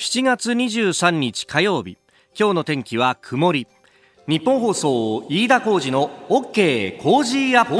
[0.00, 1.98] 7月23日火曜日。
[2.34, 3.66] 今日の天気は曇り。
[4.26, 7.76] ニッポン放送飯田浩司の OK コージーアップ。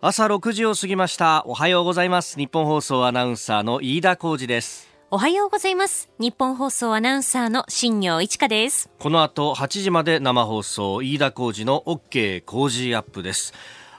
[0.00, 1.44] 朝6時を過ぎました。
[1.46, 2.36] おはようございます。
[2.36, 4.88] 日本放送アナウンサーの飯田浩二です。
[5.12, 6.10] おはようございます。
[6.18, 8.90] 日本放送アナウンサーの新行市佳です。
[8.98, 13.54] この後8時まで生放送飯田浩二の OK コージーアップです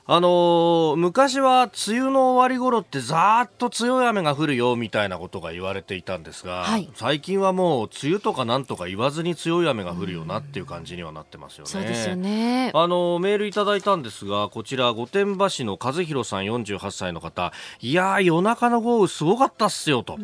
[0.08, 11.72] あのー、昔は梅雨の終わり頃ってざーっと強い雨が降るよみたいなことが言われていたんですが、はい、最近はもう梅雨とかなんとか言わずに強い雨が降るよなっていう感じにはなってますよね。
[11.72, 12.70] そうですよね。
[12.76, 20.20] あのー、メールいただいたんですが、こちら御殿場市の和弘さん48歳の方、いや夜中の豪雨すごかったっすよと。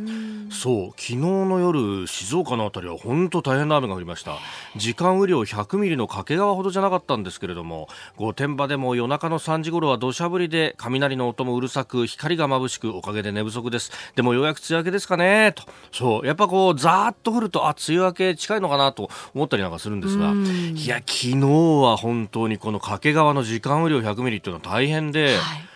[0.51, 4.37] そう、昨日の夜静岡のあたりは本当大変な雨が降りました。
[4.75, 13.91] 時間雨量100ミリの掛川ほどじゃなかったんですけれども、御殿場でも夜中の3時頃は土砂降りで雷の音もうるさく光が眩しくおかげで寝不足です。
[14.15, 15.53] でもようやく梅雨明けですかね。
[15.55, 15.63] と。
[15.91, 16.27] そう。
[16.27, 20.33] やっぱこうざーっと降るとあ梅雨明け近いのかなと思ったりなんかするんですが。
[20.33, 25.71] いや昨日は本当にこの掛川の時間雨量100ミリっていうのは大変で、はい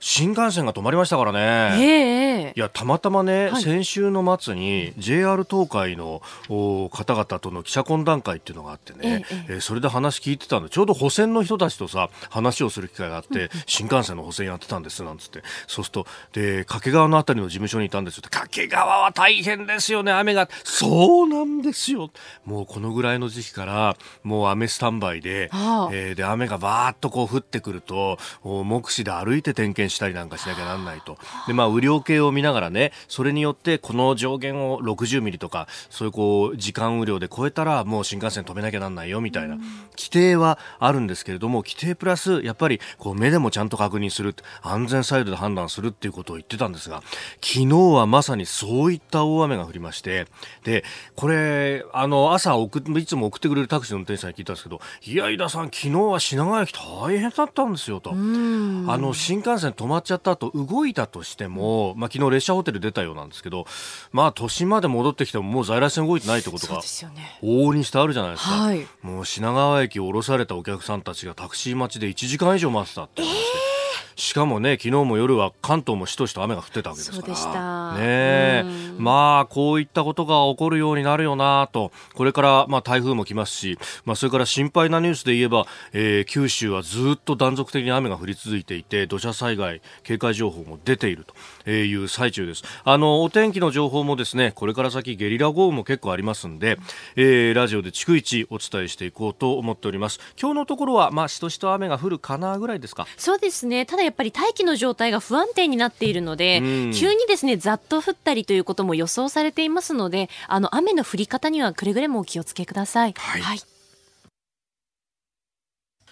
[0.00, 2.52] 新幹線が止まりましたからね。
[2.54, 15.42] いや、たまたまね、はい、先週の末に JR 東海の方々との記者懇談会っていうのがあってね、ええそれで話聞いてたんで、ちょうど保線の人たちとさ、話をする機会があって、うん、新幹線の保線やってたんです、なんつって。
[15.66, 18.22] そうすると、で、掛川のあたりの事務所にいたんですよ。
[18.30, 20.48] 掛川は大変ですよね、雨が。
[20.62, 22.10] そうなんですよ。
[22.44, 31.18] もうこのぐらいの時期から、もう雨スタンバイで、はあ、えー、で、雨がバーっとこう降ってくると、目視で歩いて点検したりなんかしなきゃなんないと。
[31.46, 39.56] で、まあ、雨量計を見ながらね、それによってこの上限を60ミリとか、そういうこう、時間雨量で超えたらもう新幹線止めなきゃなんないよみたいな
[39.96, 47.02] 規定はあるんですけれども、規定プラス、やっぱりこう目でもちゃんと確認する、安全サイドで判断するっていうことを言ってたんですが、
[47.42, 50.26] 昨日はまさにそういった大雨が降りまして、
[50.64, 50.84] で、
[51.16, 58.10] これ、あの、朝送、いつも送ってくれるタクシーの運転手さんに聞いたんですけど、いや、井田さん、昨日は品川駅大変だったんですよと。
[58.10, 63.64] あの、新幹線止まっちゃった後動いたとしても、まあ、昨日列車ホテル出たようなんですけど、
[64.10, 73.34] まあ、都心まで戻ってきてももう在来線動いてないってことが往々にしてあるじゃないですか、はい、もう品川駅を降ろされたお客さんたちがタクシー待ちで1時間以上待ってたって話で。
[73.36, 73.77] えー
[74.18, 77.98] しかもね昨日も夜は関東もしとしと雨が降ってたわけですから。
[77.98, 78.64] ね
[78.98, 81.92] まあこういったことが起こるようになるよなと。
[82.14, 91.24] これからまあ台風も来ますし、まあ、それから心配なニュースで言えば、えー、九州はずっと断続的に雨が降り続いていて土砂災害警戒情報も出ている
[91.64, 92.64] という最中です。
[92.82, 96.76] あのお天気の情報もですねこれから先ゲリラ豪雨も結構ありますんで、
[97.14, 100.18] えー、ラジオで逐一お伝えしていこうと思っております。
[100.40, 103.06] 今日のところはまあしとしと雨が降るかなぐらいですか？
[103.16, 103.86] そうですね。
[103.86, 106.60] ただやっぱり大気の状態が不安定になっているので、
[106.94, 113.14] 急にですね、ざっと降ったりということも予想されていますので、あの、雨の降り方にはくれぐれもお気をつけください。
[113.16, 113.60] はい、はい。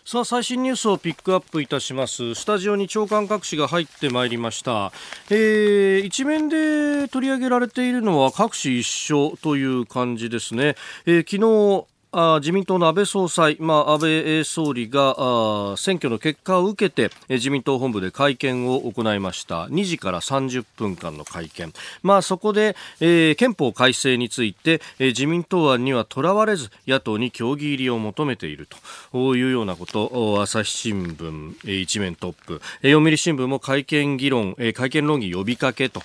[0.08, 2.36] さあ最新ニュースをピックアップいたします。
[2.36, 4.92] スタジオに長官各紙が入ってまいりました、
[5.30, 10.76] えー、一面で取り上げられているのは各紙一緒という感じですね、
[11.06, 11.86] えー、昨日
[12.18, 19.66] あ自民党の安倍総裁、まあ、安倍総理があ選挙の結果を受けて自民党本部で会見を行いました。
[19.66, 28.66] 2時から30分間の会見、まあ、そこで、えー、憲法改正について、えー、自民党案にはとらわれず野党に協議入りを求めている
[29.12, 36.00] というようなこと朝日新聞、えー、一面トップ、えー、読売新聞も会見議論、えー、会見論議呼びかけと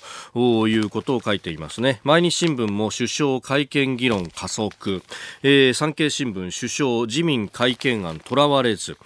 [0.68, 2.02] いうことを書いていますね。
[2.04, 5.02] 毎日新聞も首相会見議論加速、
[5.42, 8.96] えー、産経新聞首相自民改憲案とらわれず、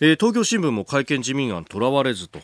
[0.00, 2.38] えー、東京新聞も改憲自民案とらわれずと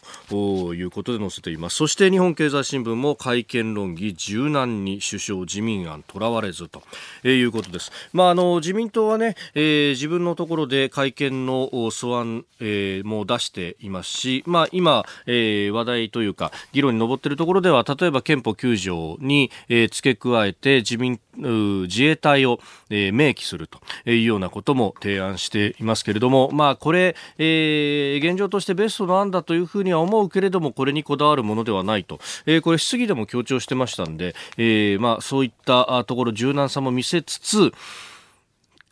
[0.74, 1.76] いうことで載せています。
[1.76, 6.82] そして日本経済新聞も改憲論議柔軟に首相自民案とらわれずと、
[7.22, 22.60] えー、いうことです、まあ、あの自民党はね、えー、自分のところで改憲の素案、えー、も出していますし、まあ、今、えー、話題というか議論に上っているところでは例えば憲法9条に、えー、付け加えて自民自衛隊を、
[22.90, 23.80] えー、明記すると。
[24.06, 37.72] いうようなことも提案していますけれども、まあ、これ、えー、現状としてベストの案だというふうには思うけれども、これにこだわるものではないと、えー、これ質疑でも強調してましたんで、えー、まあ、そういったところ柔軟さも見せつつ、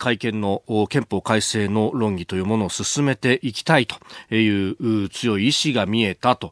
[0.00, 6.50] 会見の憲法改正の論議というものを進めていきたいという強い意志が見えたと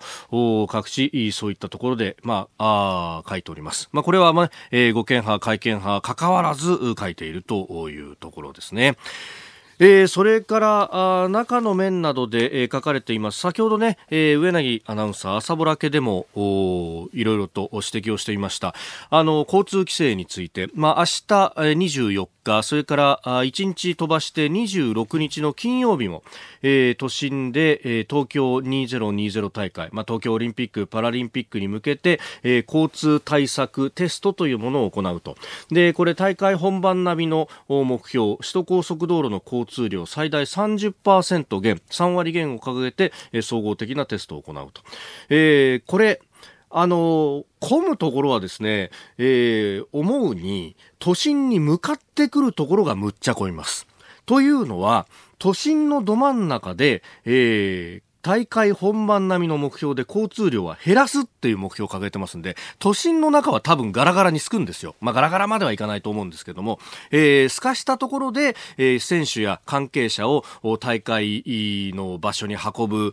[0.68, 3.88] 各地そういったところで、まあ、あ書いております。
[3.92, 8.96] まあ、これは、まあえー、護憲派、会見派関わらず書いているというところですね。
[9.80, 16.26] えー、それからあ中の面などで、えー、書かれています先ほどね、えー、上柳アナウンサー朝ぼらけでも
[17.12, 18.74] いろいろと指摘をしていました
[19.08, 22.28] あの交通規制について、まあ、明日24
[22.62, 26.22] それから1日飛ばして26日の金曜日も、
[26.62, 35.36] えー、都心で、えー、東京2020大会、まあ、東京オリンピック・パラリンピックに向けて、えー、交通対策テストというものを行うと。
[35.70, 44.82] でこれ大会本番並みの目標首都高速道路の交通量最大30%減3割減を掲げて、えー、総合的なテストを行うと、
[45.28, 46.20] えー、これ
[46.70, 53.86] あの、混むところはですね、えー、思うに、都心に向かってくるところがむっちゃ混みます。
[54.26, 55.06] というのは、
[55.38, 64.96] 都心のど真ん中で、えー、大会本番並みの目標で交通量は減らすっていう目標を掲げてますんで、都心の中は多分ガラガラにすくんですよ。
[65.00, 66.78] まあガラガラまではいかないと思うんですけども、
[67.10, 70.44] えー、透かしたところで、えー、選手や関係者を
[70.78, 71.42] 大会
[71.94, 73.12] の場所に運ぶ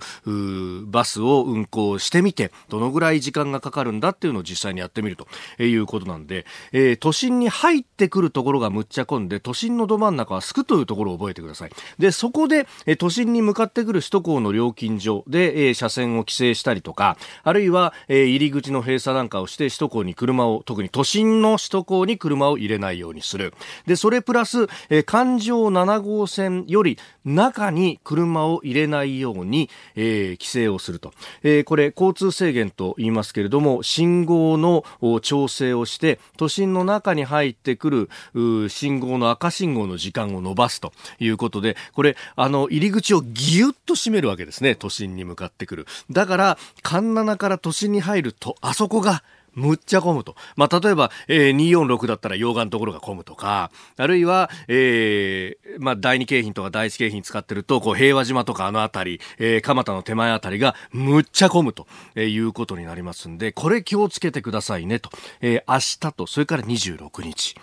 [0.88, 5.28] バスを運行してみて、どのぐらい時間がかかるんだっていうのを実際にやってみると
[5.63, 11.72] いうことなんで、えー、都心に入ってくるところがむっちゃ混んで、都心のど真ん中はすくというところを覚えてください。
[12.00, 23.53] で、そこで、え都心に向かってくる首都高の料金所で、えー、車線を規制したりとか、あるいは、えー、入り口の閉鎖なんかをして首都高に車を、特に都心の首都高に車を入れないようにする。
[23.86, 31.13] で、それプラス、えー、環状7号線より中に車を入れないように、えー、規制をすると。
[31.44, 34.83] えー、これ、交通制限と言いますけれども、信号の
[35.21, 45.88] 調整をして、都心の中に入ってくる、信号の赤信号の時間を延ばすということで、これ、あの、入り口をぎゅっと閉めるわけですね、都心に向かってくる。
[46.12, 49.24] だから、環七から都心に入ると、あそこが、
[49.56, 50.36] むっちゃ混むと。
[50.58, 65.10] まあ、例えば、えー、246だったら溶岩のところが混むとか、あるいは、えー、まあ、第二京浜とか第一京浜使ってると、こう、平和島とかあの辺り、えー、蒲田の手前辺りがむっちゃ混むと、えー、いうことになりますんで、これ気をつけてくださいねと。
[65.40, 67.56] えー、明日と、それから26日、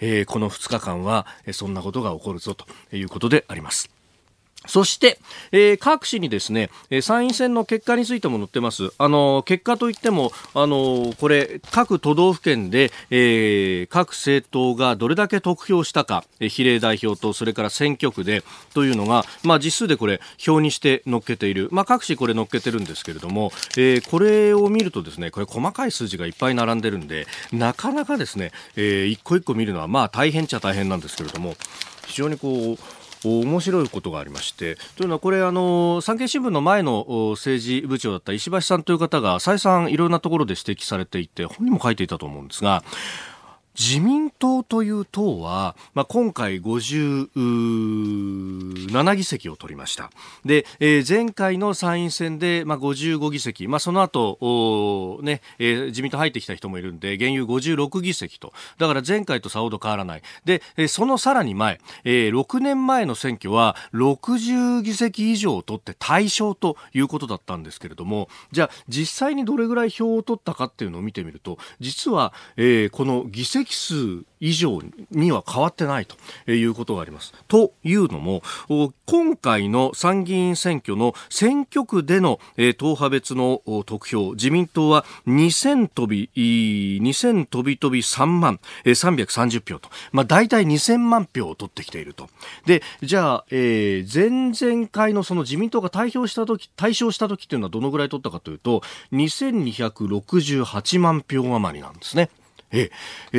[0.00, 2.64] えー、この2日間は、そんなことが起こるぞと
[2.96, 3.97] いうことであります。
[4.68, 5.18] そして、
[5.50, 6.70] えー、各紙にですね、
[7.02, 8.92] 参院選の結果についても載ってます。
[8.98, 18.44] あの、結果といっても、あの、これ、各都道府県で、えー、各政党がどれだけ得票したか、比例代表と、それから選挙区で、
[18.74, 21.68] というのが、まあ、実数でこれ、表にして載っけている。
[21.72, 31.56] まあ、各紙これ載っけてるんですけれども、えー、これを見るとですね、これ細かい数字がいっぱい並んでるんで、なかなかですね、えー、一個一個見るのは、まあ、大変っちゃ大変なんですけれども、
[32.06, 37.06] 非常にこう、面白いことがありましてというのはこれあの産経新聞の前の
[37.36, 42.82] 政治部長だった石橋さんという方が再三いろんなところで指摘されていて本にも書いていたと思うんですが
[43.78, 47.28] 自民党という党は、まあ、今回57
[49.14, 50.10] 議席を取りました。
[50.44, 58.52] で、えー、前回の参院選で、まあ、55議席、まあ、その後、ね、えー、自民党入ってきた人もいるんで、現有56議席と。
[58.78, 60.22] だから前回とさほど変わらない。
[60.44, 74.80] で、えー、そのさらに前、えー、6年前の選挙は60議席以上を取って対象ということだったんですけれども、じゃあ実際にどれぐらい票を取ったかっていうのを見てみると、実は、えー、この議席席数以上
[75.10, 77.34] には変わってないということがあります。
[77.48, 78.42] というのも、
[79.04, 82.40] 今回の参議院選挙の選挙区での
[82.78, 92.28] 党派別の得票、自民党は2000飛び、2000飛び飛び3万330票と、まあ大体2000万票を取ってきていると。
[92.64, 102.30] で、じゃあ、えー、前々回のその自民党が対票した時、対象した時っていうのはどのぐらい取ったかというと、2268万票余りなんですね。
[102.70, 102.90] え
[103.32, 103.38] え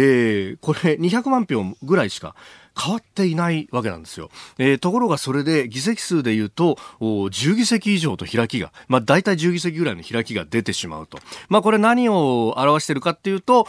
[0.56, 2.36] ー、これ200万票ぐらいしか
[2.80, 4.30] 変わっていないわけなんですよ。
[4.58, 11.20] えー、ところがそれで議席数で言うと、10議席以上と開きが、まあ大体10議席ぐらいの開きが出てしまうと。
[11.50, 13.68] まあこれ何を表してるかっていうと、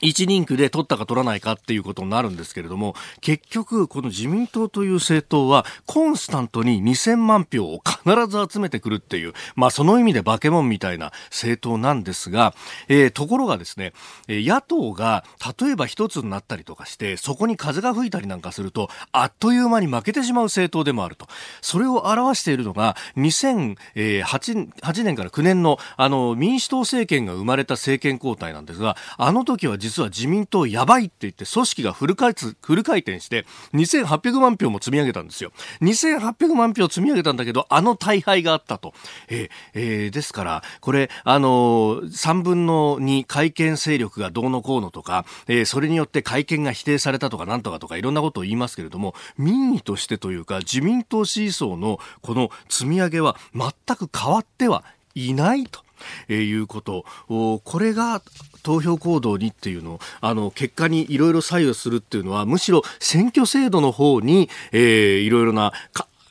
[0.00, 12.54] 1人区で取ったか取らないかっていうことになるんですけれども、結局、この自民党という政党は、コンスタントに2000万票を必ず集めてくるっていう、まあその意味で化け物みたいな政党なんですが、
[12.88, 13.92] えー、ところがですね、
[14.28, 15.24] 野党が
[15.60, 21.28] 例えば一つになったりとかして、そこに風が吹いたりなんかすると、あっという間に負けてしまう政党でもあると。
[21.60, 35.50] それを表しているのが、2008年から9年のあの民主党政権が生まれた政権交代なんですが、あの時は実は自民党やばいって言って組織がフル回フル回転して2800万票も積み上げたんですよ。
[35.80, 38.94] 2800万票積み上げたんだけど、あの大敗があったと。
[39.28, 54.84] え、えー、ですから、これ、あのー、3分の2会見勢力がどうのこうのとか、えー、それによって会見が否定されたとかなんとかとかいろんなことを言いますけれども、民意としてというか、自民党支持層のこの積み上げは全く変わっては
[55.14, 55.82] いないと。
[56.28, 58.22] えー、いうことこれが
[58.62, 65.72] 投票行動にっていうのあの結果にいろいろ左右するっていうのはむしろ選挙制度の方に、いろいろな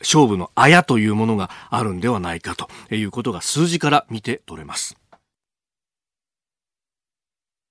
[0.02, 5.01] 勝負のあやというものがあるんではないかということが数字から見て取れます。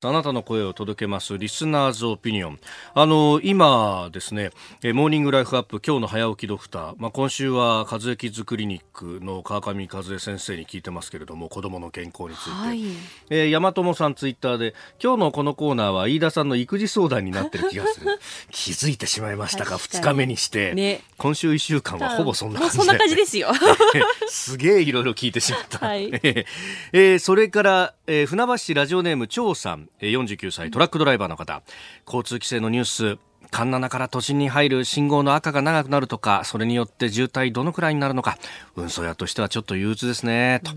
[0.02, 2.58] あなたの声を届けますリスナーズオピニオン。
[2.94, 4.48] あの、今ですね、
[4.82, 12.50] モーニングライフアップ今日の早起きドクター、まあ、今週は和江キッズクリニックの川上和江先生に聞いてますけれども、子供の健康について。
[12.50, 12.82] はい、
[13.28, 18.06] えー、山友さんツイッターで、今日のこのコーナーは飯田さんの育児相談になってる気がする。
[18.50, 20.72] 気づいてしまいましたか、二日目にして。
[20.72, 23.52] ね、今週一週間はほぼそんな感じそんな感じですよ。
[24.28, 25.86] すげえいろいろ聞いてしまった。
[25.86, 29.89] はい、 えー、それから、えー、船橋市ラジオネーム張さん。
[30.08, 31.62] 49歳トラックドライバーの方。
[32.06, 32.84] 交通規制のニュー
[33.16, 33.18] ス。
[33.50, 38.38] 環七から都心に入る信号の赤が長くなるとかそれによって渋滞どのくらいになるのか。
[38.76, 40.60] 運送屋としてはちょっと憂鬱ですね。
[40.62, 40.72] と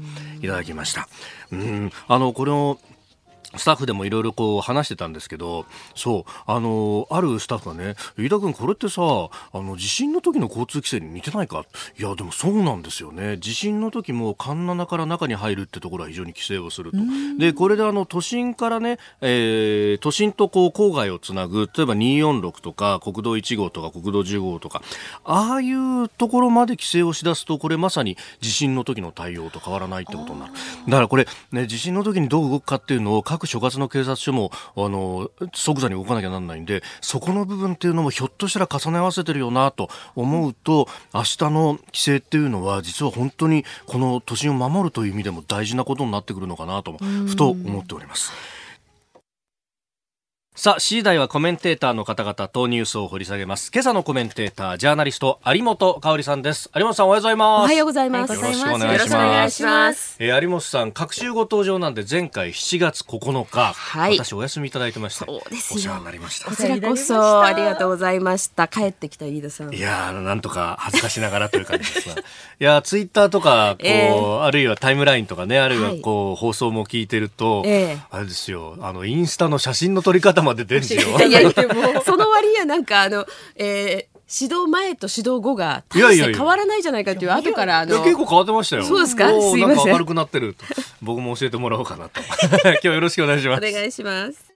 [0.46, 1.08] いただきました。
[1.52, 1.92] うん。
[2.08, 2.80] あのこれを
[3.56, 11.66] スタッフでもいろいろこう話してたんですけど、そう、あの、あるスタッフがね、飯田君これってさ、あの、地震の時の交通規制に似てないか？
[12.00, 13.38] いや、でもそうなんですよね。
[13.38, 16.98] 地震の時も環七から中に入るってところは非常に規制をすると。
[17.38, 24.82] で、これであの、都心からね、えー、都心とこう、郊外をつなぐ、例えば246とか、国道1号とか国道15号とか、
[25.24, 30.54] ああいうところまで規制をしだすと、これまさに地震の時の対応と変わらないってことになる。
[30.88, 46.98] だからこれ、ね、地震の時にどう動くかっていうのを各所轄の警察署もあの即座に動かなきゃなんないんでそこの部分っていうのもひょっとしたら重ね合わせてるよなと思うと明日の規制っていうのは実は本当にこの都心を守るという意味でも大事なことになってくるのかなと
[47.28, 48.32] ふと思っております。
[50.56, 53.72] さあ、次第はコメンテーターの方々とニュースを掘り下げます。
[53.74, 56.70] 今朝のコメンテーター、ジャーナリスト、有本香里さんです。
[56.76, 57.64] 有本さん、おはようございます。
[57.64, 58.36] おはようございます。
[58.36, 59.64] よろしくお願いします。
[59.64, 65.26] ますえー、有本さん、各週ご登場なんで、前回7月9日、はい、私お休みいただいてました。
[65.26, 66.52] そうですお世話になりました。
[66.52, 68.68] こちらこそ、ありがとうございました。
[68.68, 69.74] 帰ってきた飯田さん。
[69.74, 72.22] いやなんとか恥ずかしながらという感じですが。
[72.22, 72.24] い
[72.60, 81.18] やツイッターとか、こう、えー、あるいはタイムラインとかね、あるいはこう、はい、放送も聞いてると、えー、あれですよ、あの、インスタの写真の撮り方まで出るんですよ。
[81.26, 81.52] いやいや
[82.06, 88.84] その割にはなんかあの、えー、指導前と指導後が大して変わらないじゃないかっていう後からあの結構変わってましたよ。
[88.84, 89.28] そうですか？
[89.30, 89.92] すいません。
[89.92, 90.66] 明るくなってると。
[91.02, 92.22] 僕も教えてもらおうかなと。
[92.64, 93.68] 今日よろしくお願いします。
[93.68, 94.54] お願いします。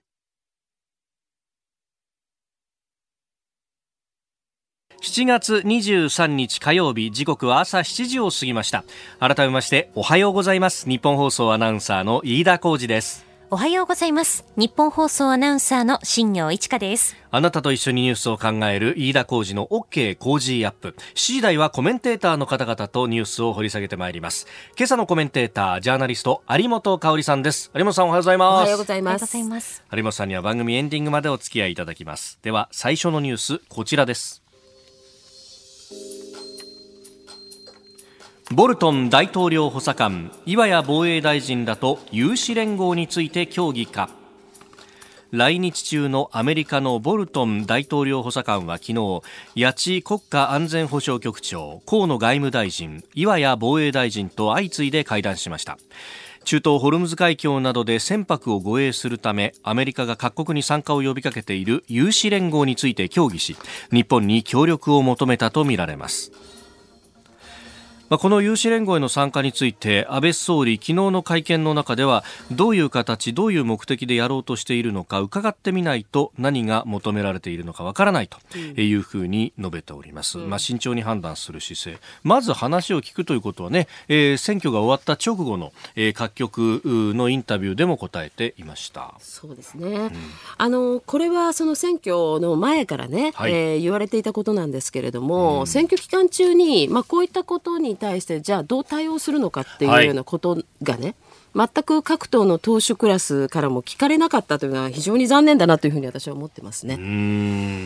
[5.00, 8.84] 7月23日火曜日時刻は朝7時を過ぎました。
[9.20, 10.88] 改めましておはようございます。
[10.88, 14.44] 日本放送アナウンサーの飯田浩二ですおはようございます。
[14.56, 17.16] 日本放送アナウンサーの新業一華です。
[17.30, 20.94] あなたと一緒にニュースを考える飯田浩二の OK 工事アップ。
[21.14, 24.46] 7時台はコメンテーターの方々とニュースを掘り下げてまいります。
[24.76, 27.70] 今朝のコメンテーター、ジャーナリスト、有本香里さんです。
[27.74, 28.52] 有本さんおはようございます。
[28.52, 29.82] おはようございます。
[29.92, 32.38] 有本さんには番組エンディングまでお付き合いいただきます。
[32.42, 34.42] では、最初のニュース、こちらです。
[38.50, 44.08] ボルトン大統領補佐官岩谷防衛大臣らと有志連合について協議か。
[45.30, 49.20] 来日中のアメリカのボルトン大統領補佐官は昨日
[49.62, 55.76] 八千国家安全保障局長河野外務大臣岩谷防衛大臣と相次いで会談しました。
[56.44, 63.58] 中東ホルムズ海峡などで船舶を護衛するためアメリカが各国に参加を呼びかけている有志連合について協議し
[63.92, 66.32] 日本に協力を求めたとみられます。
[68.10, 81.98] まあ、この有志連合への参加について安倍総理昨日の会見の中ではどういう形どういう目的でやろうとしているのか伺ってみないと何が求められているのかわからないというふうに述べております、うん、まあ、慎重に判断する姿勢。
[82.22, 89.14] まず話を聞くということはね、えー、選挙が終わった直後の、えー、各局のインタビューでも答えていました。
[89.18, 90.10] そうですね、うん、
[90.56, 101.14] あのこれはその選挙の前からね、はい、えー、言われていたことなんですけれども、うん、選挙期間中に、まあ、こういったことに対してじゃあどう対応するのかっていうようなことがね、
[101.54, 106.96] はい、全く各党の党首クラスからも聞かれなかったというのは非常に残念だなというふうに私は思ってますね。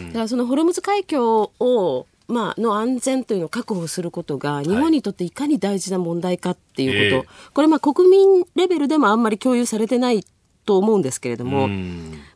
[0.09, 10.25] だからそのホルムズ海峡をまあ、の安全というのを確保することが日本にとっていかに大事な問題かっていうこと、はい、これまあ国民レベルでもあんまり共有されてない
[10.65, 11.69] と思うんですけれども、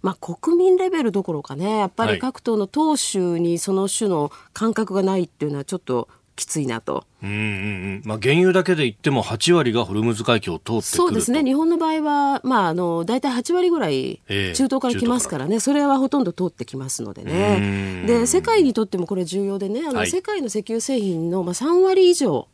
[0.02, 7.04] まあ、国民レベルどころかねやっぱり各党の党首にその種の感覚がないっていうのはちょっときついなと。
[7.22, 8.02] うんうんうん。
[8.04, 11.42] まあ、原油だけで言っても8割がホルムズ海峡を通ってそうですね。
[11.42, 18.04] 日本の場合は、まあ、あの大体8割ぐらい中東から来ますからね、えー、それはほとんど通ってきますのでね。
[18.06, 22.48] で世界にとってもこれ重要でねあの、はい、世界の石油製品の、まあ、3割以上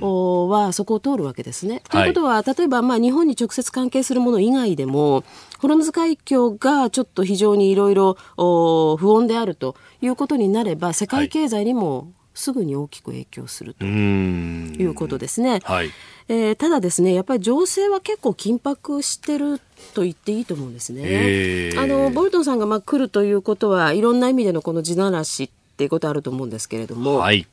[0.00, 1.82] はそこを通るわけですね。
[1.88, 5.22] ということは例えば、まあ、日本に直接関係するもの以外でも
[5.60, 13.84] ホルムズ海峡がちょっと非常にいろいろ不穏であるということになれば世界経済にも、はいすぐに大きく影響すると。
[13.86, 15.60] いうことですね。
[15.64, 15.90] はい、
[16.28, 19.60] えー、ただですねやっぱり情勢は結構緊迫してる
[19.94, 21.02] と言っていいと思うんですね。
[21.04, 27.46] えー、あのボルトンさんがまあ来るということはいろんな意味でのこの地ならしっていうことあると思うんですけれども、はい、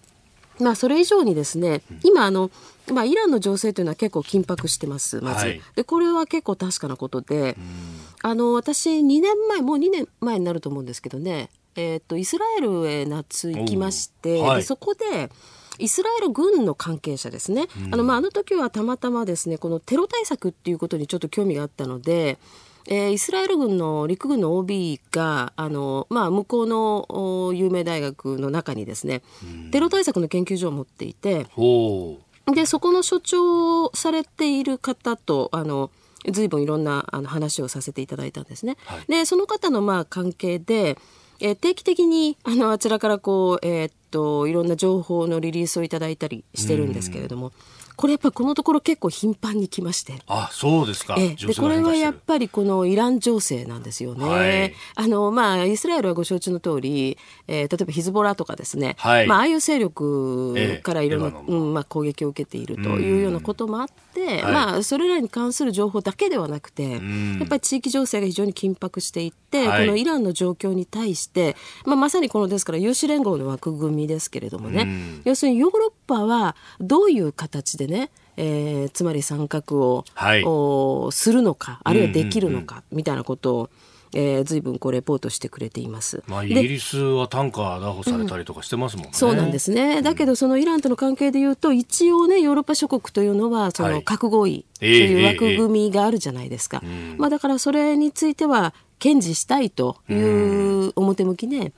[0.59, 2.49] まあそれ以上にですね今あの
[2.91, 5.45] まあ、イランの情勢というのは結構緊迫してます、まず。
[5.45, 7.55] はい、でこれは結構確かなことで、
[8.21, 15.29] あの私、2年前、もう2年前になると思うんですけどね、えーと、イスラエルへ夏行きまして、はい、でそこで
[15.79, 22.37] イスラエル軍の関係者ですね、うん、あのまあ、あの時はたまたまですねこのテロ対策っていうことにちょっと興味があったので、
[22.87, 31.47] えー、イスラエル軍の陸軍の OB があの、まあ、向こうの有名大学の中にですね、うん、テロ対策の研究所を持っていて
[32.53, 35.89] でそこの所長をされている方とあの
[36.29, 38.77] 随分いろんなあの話をさせていただいたんですね。
[38.85, 40.97] はい、でその方のまあ関係で
[41.41, 47.51] えー、定期的にあのあちらからこう、えー、っといろんな情報のリリースをいただいたりしてるんですけれども、
[48.01, 50.15] これやっぱこのところ結構頻繁に来まして。
[50.25, 51.17] あ、そうですか。
[51.19, 54.25] えでこれはやっぱりこのイラン情勢なんですよね。
[54.25, 71.55] はい、あのまあイスラエルはご承知の通り、えー、例えばヒズボラとかですね、はい、まあああいう勢力からいろんな、えうんまあ攻撃を受けているというようなこともあって、まあそれらに関する情報だけではなくて、やっぱり地域情勢が非常に緊迫していって、このイランの状況に対して、
[71.85, 83.69] まあまさにこのですから有志連合の枠組みですけれどもね、要するにヨーロッパはどういう形でね、えー、つまり参画を、はい、おするのかあるいはできるのか、みたいなことを
[84.13, 86.21] えー、随分こうレポートしてくれています。
[86.27, 90.01] まあ、イギリスは単価拿捕されたりとかしてますもんね、うん、そうなんですね。
[90.01, 96.81] だけどそのイランとの関係でいうと一応ねヨーロッパ諸国というのはその核合意という枠組みがあるじゃないですか。
[97.17, 101.71] まあだからそれについては堅持したいという表向きね。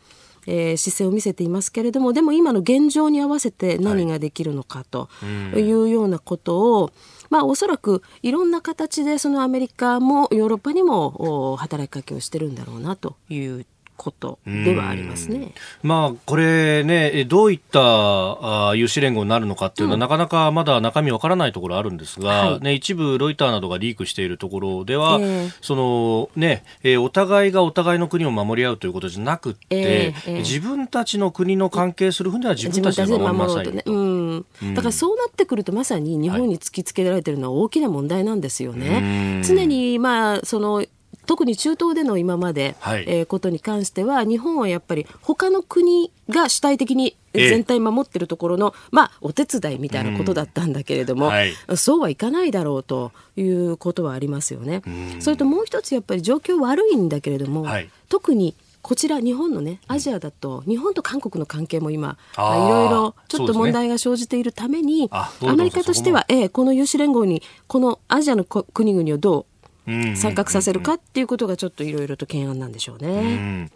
[0.47, 5.09] えー、姿勢を見せていますけれどもでも今の現状に合わせて何ができるのかと
[5.55, 5.73] い。
[5.73, 6.93] うようなことを、はい、
[7.29, 15.53] まあ、おそらくいろんな形でそのアメリカもヨーロッパにも働きかけをしてるんだろうなということではありますね。
[15.81, 34.45] まあ、これね、どういったあ有志連合になるのかっていうのは、うん、なかなかまだ中身わからないところあるんですが、はい、ね、一部ロイターなどがリークしているところでは、えー、そのね、えー、お互いがお互いの国を守り合うということじゃなくて、えーえー、自分たちの国の関係する分では自分たちで守りなさい、ね、うん。
[34.73, 38.89] だからそうなってくるとまさに日本に突きつけられているのは大きな問題なんですよね。
[38.89, 40.85] はい、常にまあその
[41.25, 54.81] 特に中東での今まで、はい、えー、ことに関しては日本はやっぱり他の国が主体的に全体守ってるところの、えー、まあ、お手伝いみたいなことだったんだけれども、はい、そうはいかないだろうということはありますよね。
[55.19, 69.45] それともう一つやっぱり状況悪いんだけれども、はい、特にこちら日本のねアジアだと、日本と韓国の関係も今いろいろちょっと問題が生じているために、ね、アメリカとしては、えー、この有志連合にこのアジアの国々をどう
[69.85, 73.69] 参画させるかっていうことがちょっといろいろと懸案なんでしょうね。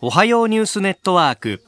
[0.00, 1.62] おはようニュースネットワーク。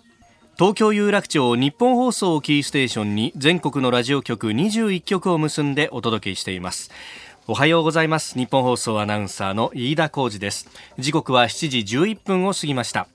[0.58, 6.90] 東京有楽町日本放送をキーステーションに全国のラジオ局21局を結んでお届けしています。
[7.46, 8.36] おはようございます。
[8.36, 10.68] 日本放送アナウンサーの飯田浩二です。
[10.98, 13.06] 時刻は7時11分を過ぎました。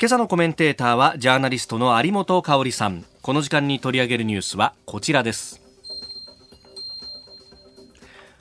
[0.00, 3.04] 今朝のコメンテーターはジャーナリストの有本香里さん。
[3.24, 5.63] この時間に取り上げるニュースはこちらです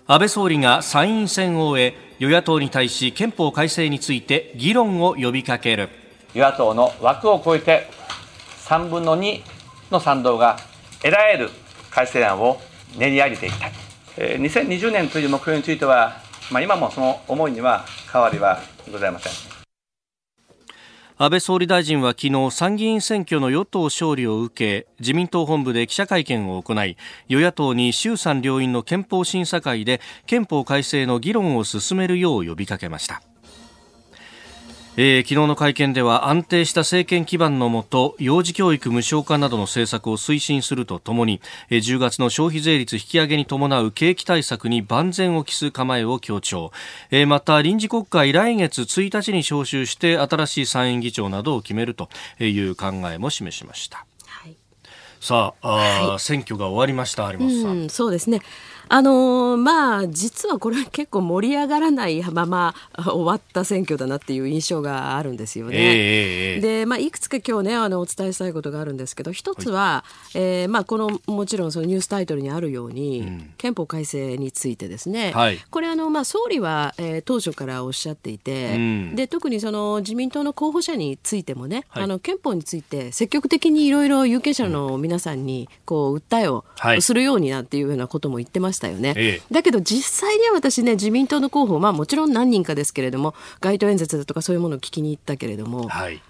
[0.05, 5.87] 安倍総理が参院選を終え与野党に対し憲法改正について議論を呼びかける。
[6.33, 7.87] 与野党の枠を超えて
[8.65, 9.41] 3分の2
[9.91, 10.57] の賛同が
[11.01, 11.49] 得られる
[11.89, 12.59] 改正案を
[12.97, 13.71] 練り上げていきたい
[14.17, 16.17] 2020年という目標については、
[16.51, 18.59] まあ、今もその思いには変わりは
[18.91, 19.52] ございません。
[21.23, 26.97] 安倍総理大臣は昨日参議院選挙の与党勝利を受け自民党本部で記者会見を行い
[27.29, 33.21] 与野党に衆参両院の憲法審査会で憲法改正の議論を進めるよう呼びかけました。
[34.95, 46.71] えー、昨日の会見では安定した政権基盤のもと幼児教育無償化などの政策を推進するとともに、えー、10月の消費税率引き上げに伴う景気対策に万全を期す構えを強調、
[47.09, 54.05] えー、また臨時国会来月1日に召集して新しい参院議長などを決めるという考えも示しました。
[54.27, 54.55] はい、
[55.19, 57.89] さあ、あはい、選挙が終わりました、有本さん。
[57.89, 58.41] そうですね。
[58.93, 65.77] あのー、まあ実はこれは結構盛り上がらないまま 終わった選挙だなっていう印象があるんですよね。
[65.79, 86.63] えー、で、まあ、いくつか今日ねあのお伝えしたいことがあるんですけど一つは、はい、えー、まあ、このもちろんそのニュースタイトルにあるように、うん、憲法改正についてですね、はい、これあの、まあ、総理は、えー、当初からおっしゃっていて、うん、で特にその自民党の候補者についてもね、はい、あの憲法について積極的にいろいろ有権者の皆さんにこう訴えを
[87.01, 89.13] するようになっていうようなことも言ってましたよね。
[89.15, 96.21] ええ、だけど実際には私ね自民党の候補まあもちろん何人かですけれども街頭演説だとかそういうものを聞きに行ったけれども、はい、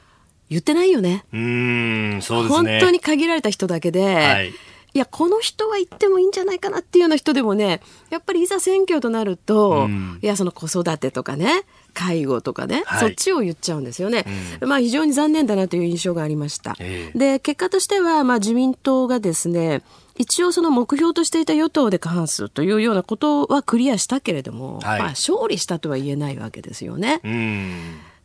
[0.49, 1.25] 言ってないよね。
[1.33, 4.53] うんそうですね本当に限られた人だけで、はい
[4.95, 9.89] いや、この人は言ってもいいんじゃないかなっていうような人でもね、やっぱりいざ選挙となると、
[10.21, 11.63] いや、その子育てとかね、
[11.95, 14.23] 介護とかね、はい、そっちを言っちゃうんですよね。
[14.61, 16.75] うん、まあ非常に残念だなという印象がありました。
[16.79, 19.81] えー、で、結果としては、まあ自民党がですね、
[20.15, 27.21] 一応その目標としていた与党で過半数というようなことはクリアしたけれども、はい、まあ勝利したとは言えないわけですよね。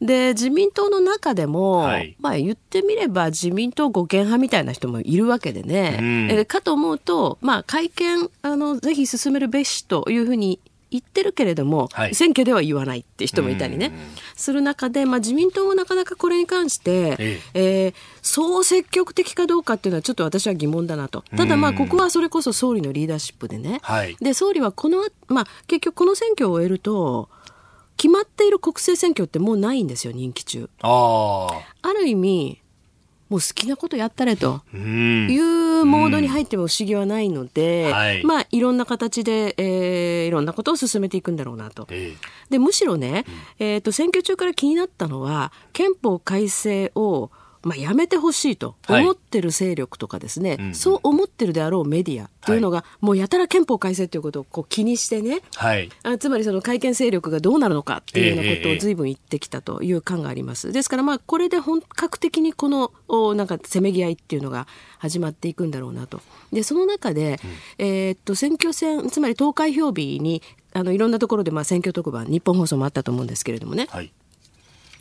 [0.01, 13.93] で自民党の中でも、はい、まあ言ってみれば自民党護憲派みたいな人もいるわけでね、えかと思うと、まあ、会見あのぜひ進めるべしというふうに言ってるけれども、はい、選挙では言わないって人もいたりね、
[14.35, 17.85] する中で、まあ、自民党もなかなかこれに関して、ええ。
[17.85, 21.25] えー、そう積極的かどうかっていうのはちょっと私は疑問だなと。
[21.37, 27.29] ただまあここはそれこそ総理のリーダーシップでね、はい、で総理はこの、まあ、結局この選挙を終えると
[27.97, 30.71] 決まっている国政選挙ってもうないんですよ任期中。
[30.81, 31.49] あ
[31.83, 32.63] ある意味
[33.29, 34.63] もう好きなことやったれと。
[34.73, 34.77] い
[35.39, 41.87] うモードに入っても不思議はないので、はい、まあいろんな形で、えー、いろんなことを進めていくんだろうなと。
[41.91, 43.25] えー、でむしろね、
[43.59, 47.31] えーと、選挙中から気になったのは憲法改正を
[47.63, 60.73] まあ、やめてほしいと思ってる勢力とかですね、はいそう思ってるであろうメディアというのが、はい、もうやたら憲法改正ということをこう気にしてね、はい、あつまりその改憲勢力がどうなるのかっていうようなことを随分言ってきたという感があります。
[60.73, 64.67] ですからまあこれで本格的にこのおなんかせめぎ合いっていうのが
[64.99, 66.21] 始まっていくんだろうなと。
[66.53, 67.41] でその中で、
[67.79, 70.43] うん、えー、っと選挙戦つまり投開票日に
[70.73, 74.13] あのいろんなところでまあ選挙特番日本放送もあったと思うんですけれどもね、はい、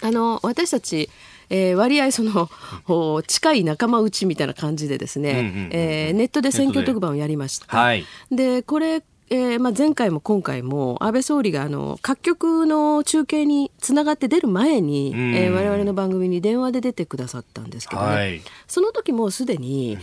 [0.02, 1.10] あの私たち
[1.49, 2.49] えー、割合その、
[2.88, 7.65] うん、近い仲間内みたいな感じでですね、えネットで選挙特番をやりました。
[7.67, 15.36] はい、でこれえーまあ、前回も今回も安倍総理があの各局の中継につながって出る前に、うん。
[15.36, 19.97] えー、我々の番組に電話で出てくださったんですけどね、はい、その時もすでに、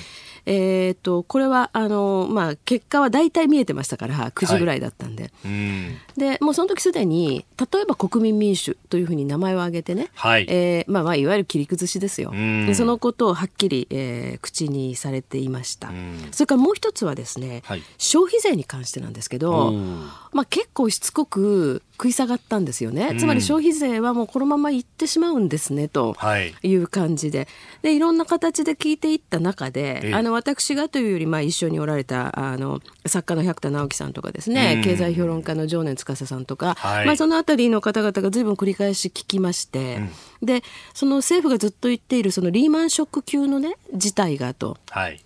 [0.47, 5.29] えーと、これはあの、まあ、結果は大体見えてましたから9時ぐらいだったんで、は
[6.17, 10.47] い、でもうその時すでに例えば国民民主というふうに名前を挙げてね、はい。
[10.49, 12.33] えーまあ、まあいわゆる切り崩しですよ。
[12.75, 15.91] そのことをはっきり、えー、口にされていました。
[16.33, 19.73] それからもう一つはですね、はい、消費税に関してなんですけど、
[20.33, 26.17] まあ、結構しつこく食い下がったんですよね、つまり消費税はもうこのままいってしまうんですねと
[26.63, 26.75] い。
[26.75, 27.49] う感じで。
[27.83, 39.97] でいろんな形で聞いていった中で、あの私がというより、まあ、一緒におられたあの作家の百田直樹さんとかですね、経済評論家の常念司さんとか、はい、まあ、そのあたりの方々がずいぶん繰り返し聞きまして、
[40.41, 44.77] うん、でその政府がずっと言っているそのリーマンショック級のね事態がと。
[44.91, 45.25] はい。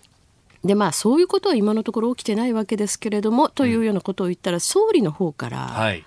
[0.63, 6.03] でまあそういうことは今のところ起きてないわけですけれども、というようなことを言ったら総理の方から、はい、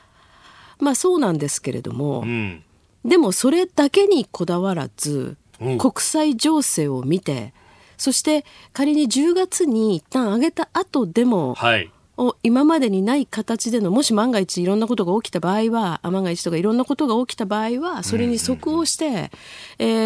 [0.79, 2.63] まあそうなんですけれども、うん、
[3.05, 7.55] でもそれだけにこだわらず、うん、国際情勢を見て
[8.03, 19.29] そして仮に10月に一旦上げた後でも、はい、を今までにない形でのもし万が一いろんなことが起きた場合は万が一とかいろんなことが起きた場合はそれに即応して、うんえ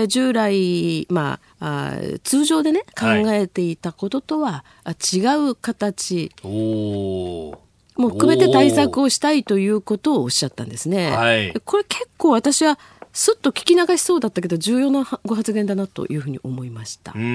[0.03, 6.31] ー、従来、まあ、あ通常でね考えていたこととは、はい、違う形。
[6.45, 7.59] お
[7.97, 11.11] も含めて対策をしたいということをおっしゃったんですね。
[11.17, 12.79] はい、これ結構私は
[13.17, 17.13] すっと聞き流しそうだったけど重要なご発言だなというふうに思いました。
[17.15, 17.31] うんうんう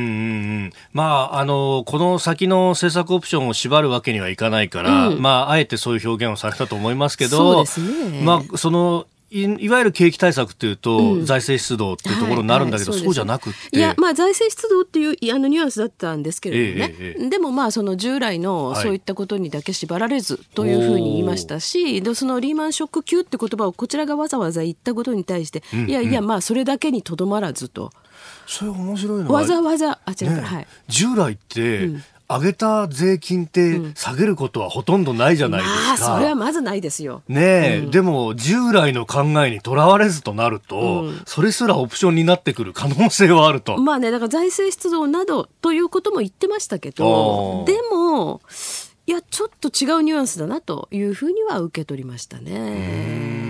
[0.67, 0.73] ん。
[0.93, 8.21] まああのこの先の政策オプションを縛るわけにはいかないから、うん、まああえてそういう表現をされたと思いますけど、そうですね。
[8.21, 13.77] まあそのいいわゆる景気対策っていうと、うん、財政出動っていうところになるんだけど、はいはい、そうじゃなくて。
[13.77, 27.91] いやまあ財政出動っていうあのニュアンスだったんですけれどもね、えええ、でもまあその従来のそういったことにだけ縛られずというふうに言いましたし、でそのリーマンショック級って言葉をこちらがわざわざ言ったことに対して、うんうん、いやいやまあそれだけにとどまらずと。
[28.45, 32.03] それ面白いのわざわざあちらから、ね、はい、従来って、うん
[32.37, 36.09] 上げた税金って下げることはほとんどないじゃないですか。
[36.09, 37.23] まあ、それはまずないですよ。
[37.27, 43.77] ねえ、うん、でも従来の考えにとらわれずとなると、うん、それすらオプションになってくる可能性はあると。
[43.77, 48.41] まあね、だから財政出動などということも言ってましたけど、でも、
[49.07, 53.41] いや、ちょっと違うニュアンスだなというふうには受け取りましたね。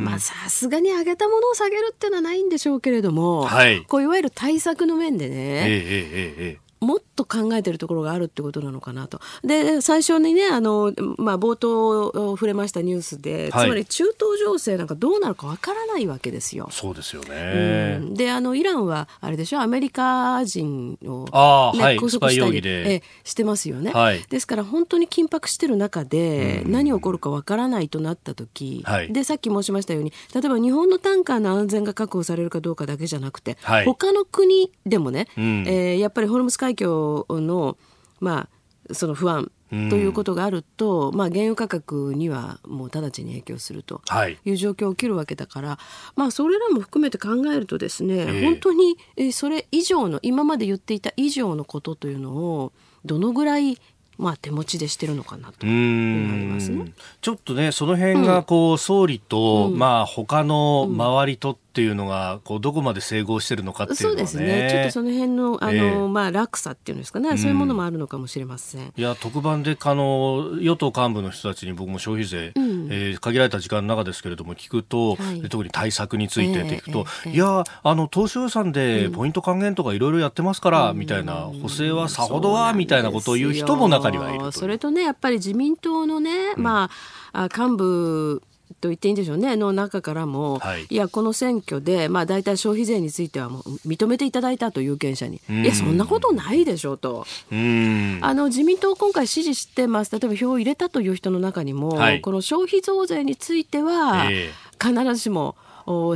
[0.00, 9.20] まあさすがに上げたものを下げるっていうのはないんでしょうけれども、はい、こういわゆる対策の面でね、ええええもっと考えてるところがあるってことなのかなと。
[9.44, 16.68] で、最初にね、あの、まあ、冒頭触れましたニュースで、はい、つまり中東情勢なんかどうなるかわからないわけですよ。
[16.70, 17.98] そうですよね。
[18.00, 24.24] うん、で、あの、イランは、あれでしょ、アメリカ人を、ね、はい、拘束したりえしてますよね、はい。
[24.28, 37.76] ですから、本当に緊迫してる中で、何起こるかわからないとなった時、はい、で、さっき申しましたように、例えば日本のタンカーの安全が確保されるかどうかだけじゃなくて、はい、他の国でもね、うん、えー、やっぱりホルムス海峡の、
[38.20, 38.48] ま
[38.90, 44.02] あ、その不安ということがあると、うん、まあ、原油価格にはもう直ちに影響すると
[44.44, 44.50] い。
[44.50, 45.78] う状況が起きるわけだから、はい、
[46.16, 52.72] まあ、それらも含めて考えるとですね、えー、本当にそれ以上の今まで言っていた以上のことというのを
[53.04, 53.78] どのぐらい
[54.18, 56.92] まあ、手持ちでしてるのかなと思いますね。
[57.22, 64.68] ちょっとね、その辺がこう、総理と、うん、まあ、他の周りとっていうのがこうどこまで整合してるのかっていうのは、ね、そうですね。
[64.70, 68.92] ちょっとその辺のあの、えー、まあ、落差っていうんですかね、そういうものもあるのかもしれません。
[68.96, 86.90] いや特番であの与党幹部の人たちに僕も消費税、うん、えー、限られた時間の中ですけれども聞くと、はい、特に対策についてって聞くと、えー、いやあの当初予算でポイント還元とかいろいろやってますから、うん、みたいな補正はさほどはみたいなことを言う人も中にはいるそれとねやっぱり自民党のね、ま
[87.32, 88.42] あ幹部
[88.80, 89.56] と言っていいんでしょうね。
[89.56, 95.40] の中からも、はい、いやこの選挙で、まあ、大体消費税についてはもう認めていただいたと有権者に。
[95.48, 97.26] いやそんなことないでしょうと。
[97.50, 100.12] あの自民党今回支持してます。
[100.12, 105.56] 例えば票を入れたという人の中にも、はい、この消費増税については、えー、必ずしも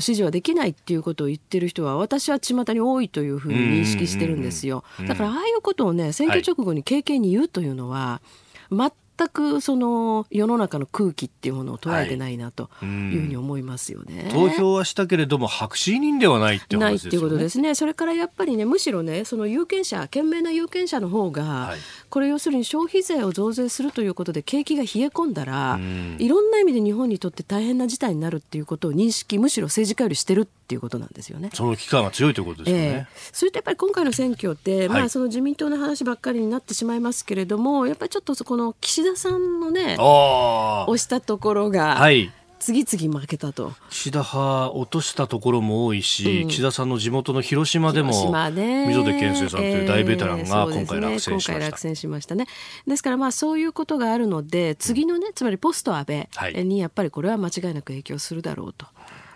[0.01, 4.85] 支持はできないっていうことを言ってる人は私は巷に多いというふうに認識してるんですよ。
[5.07, 8.91] だからああいうことをね選挙直後に経験に言うというのは、はい全
[9.29, 14.25] くその世の中の空気っていうものを捉えてないなというふうに思いますよね。
[14.25, 17.75] はい、投票はしたけれども白紙人ではないっていう、ね、ないっていうことですね。
[17.75, 21.79] それからやっぱりねむしろねその有権者賢明な有権者の方が、はい、
[22.11, 25.79] これ要するに消費税を増税するということで景気が冷え込んだら
[26.19, 31.51] いろんな意味で日本にとって大変な事態になるっていうことを認識むしろ政治家よりしてるっていうことなんですよね。
[31.53, 32.85] その期間が強いということですよね。
[32.85, 41.97] えー、それとやっぱり今回の選挙って、まあその自民党の話ばっかりになってしまいますけれどもやっぱりちょっとそこの岸田さんのね押したところが。
[41.97, 42.33] はい。
[42.65, 43.75] 次々負けたと。
[43.91, 52.47] 岸田派落としたところも多いし、うん、岸田さんの地元の広島でも溝出健生さんという大ベテランが今回落選しました、えーね、落選しましたね。
[52.87, 58.87] ですからまあそういうことがあるので次のねつまりポスト安倍にやっぱりこれは間違いなく影響するだろうと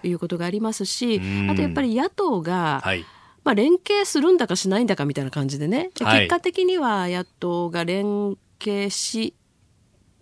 [0.02, 3.04] いうことがありますしあとやっぱり野党が、はい。
[3.44, 9.32] まあ、連携するんだかしないんだかみたいな感じでね、結果的には野党が連携し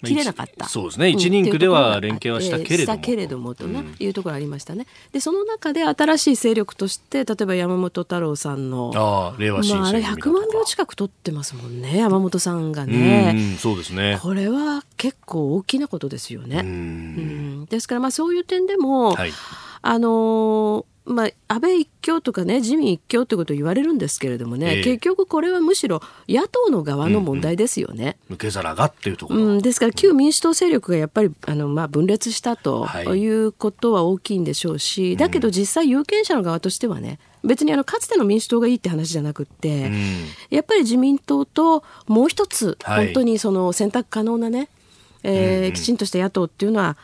[0.05, 0.67] 切れなかった。
[0.69, 1.09] そうですね。
[1.11, 2.97] 一人区では連携はしたけれども。
[2.97, 4.87] したけれどもとな、いうところありましたね。
[5.13, 13.57] で、その中で新しい勢力として、例えば山本太郎さんの、ああ、令和新まあ、あれ100万票近く取ってますもんね、山本さんがね。
[13.59, 14.19] そうですね。
[14.23, 16.61] これは結構大きなことですよね。
[16.61, 19.33] うんですから、まあそういう点でも、はい、
[19.83, 28.17] あのーまあ、安倍一強とかね自民一強ってことを言われるんですけれどもね、えー、結局これはむしろ野党の側の問題ですよね。
[28.29, 33.27] うんうん、受け皿がっていうところ、うん、ですから旧民主党勢力がやっぱりあの、まあ、分裂したとい。
[33.27, 44.69] うことは大きいんでしょうし、はい、だけど実際有権者の側としてはね別にあのかつての民主党がいいって話じゃなくって、うん、やっぱり自民党ともう一つ本当にその選択可能なね、
[45.23, 46.97] えー、きちんとした野党っていうのは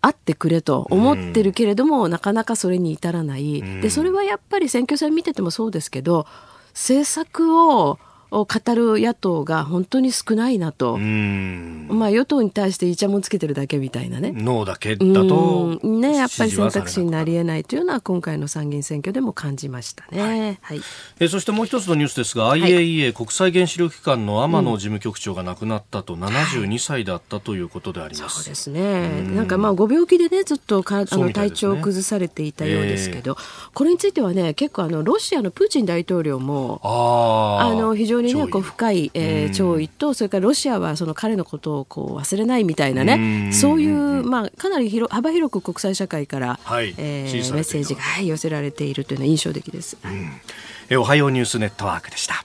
[0.00, 6.26] あってくれと思ってるけれども、うん、なかなかそれに至らない、うん、でそれはやっぱり選挙戦見ててもそうですけど
[6.72, 7.98] 政策を
[8.30, 14.32] 語る野党が本当に少ないなと、まあ、与党に対してイチャモンつけてるだけみたいなね。
[14.34, 20.20] 脳だけだと、ね、やっぱり選択肢になりえないというのは今回の参議院選挙でも感じましたね。
[20.20, 20.80] はい、はい、
[21.20, 28.42] えそしてもう一つのニュースですが、はい、IAEA 国際原子力機関の天野事務局長が亡くなったと、72歳だったということであります。
[28.42, 29.22] そうですね。
[29.22, 49.96] なんかまあご病気でねずっとかあの体調を崩されていたようですけど、えー、これについてはね結構あのロシアのプーチン大統領もあの非常にねこう深い、えー、弔意とそれからロシアはその彼のことをこう忘れないみたいなねそういうまあかなり広幅広く国際社会から、はい、えー、メッセージが、はい、寄せられているというのは印象的です。
[50.04, 50.30] うん、
[50.90, 52.44] えおはようニュースネットワークでした。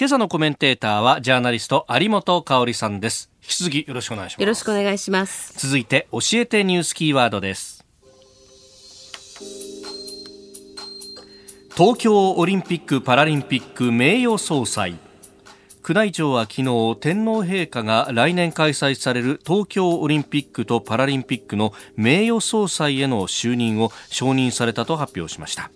[0.00, 3.30] 今朝のコメンテーターはジャーナリスト有本香里さんです。
[3.42, 4.40] 引き続きよろしくお願いします。
[4.40, 5.52] よろしくお願いします。
[5.58, 7.79] 続いて教えてニュースキーワードです。
[11.76, 14.98] 東京オリンピック・パラリンピック名誉総裁。
[15.88, 16.64] 宮内庁は昨日
[17.00, 25.70] 天皇陛下が来年開催される東京オリンピックとパラリンピックの名誉総裁への就任を承認されたと発表しました。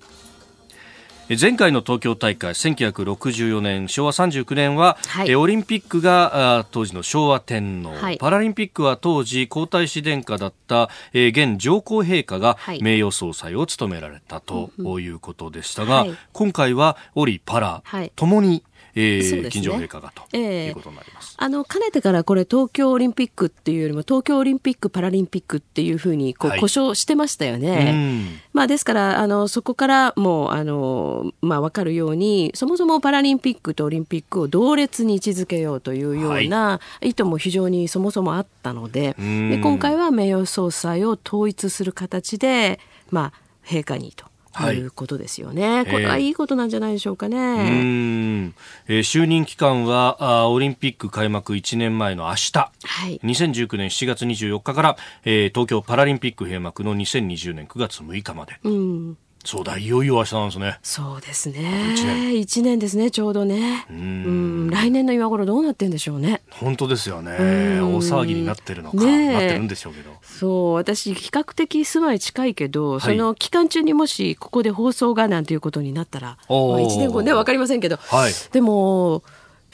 [1.28, 17.82] 前回の東京大会1964年昭和39年は、はい、オリンピックが当時の昭和天皇、はい、パラリンピックは当時皇太子殿下だった、え現上皇陛下が名誉総裁を務められたということでしたが、はい、今回はオリパラ
[18.16, 18.62] ともに
[18.94, 21.34] えー、ね、金城陛下がと、えー、いうことになります。
[21.36, 28.42] あの、かねてからこれ東京オリンピックっていうよりも東京オリンピック・パラリンピックっていうふうにこう、はい、故障してましたよね。
[28.52, 42.78] まあですから、あの、そこからもう、あの、まあわかるように、そもそもパラリンピックとオリンピックを同列に位置づけようというような意図も非常にそもそもあったので、で今回は名誉総裁を統一する形で、
[43.10, 44.26] まあ、陛下にと。
[44.72, 44.80] い。
[44.80, 47.36] うことですよね、はい、これはいいことなんじゃないでしょうかね。
[47.36, 48.54] うん。
[48.88, 52.70] えー、就任期間はあオリンピック開幕1年前の明日、は
[53.08, 58.58] い、2019年7月24日から、えー、東京パラリンピック閉幕の2020年9月6日まで。
[58.62, 60.78] うんそうだ、いよいよ明日なんですね。
[60.82, 62.34] そうですね。
[62.34, 62.74] 一年。
[62.78, 63.86] ですね、ちょうどね。
[63.90, 64.70] うん。
[64.70, 66.42] 来年の今頃どうなってんでしょうね。
[66.50, 67.32] 本当ですよね。
[67.38, 70.10] 大騒ぎになってるのか、ね、なってるんでしょうけど。
[70.22, 79.22] そう、私、比較的住まい近いけど、はい、その期間中にもしここで放送がなんていうことになったら、まあ、1年後ね、わかりませんけど、はい、でも、